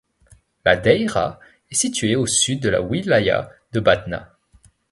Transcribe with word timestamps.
La 0.65 0.77
daïra 0.77 1.39
est 1.69 1.75
située 1.75 2.15
au 2.15 2.25
sud 2.25 2.59
de 2.59 2.69
la 2.69 2.81
wilaya 2.81 3.51
de 3.71 3.79
Batna. 3.79 4.35